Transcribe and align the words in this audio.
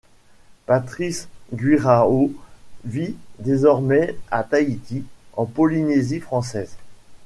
Patrice 0.65 1.27
Guirao 1.53 2.33
vit 2.85 3.13
désormais 3.37 4.15
à 4.31 4.43
Tahiti, 4.43 5.05
en 5.37 5.45
Polynésie 5.45 6.19
française. 6.21 6.75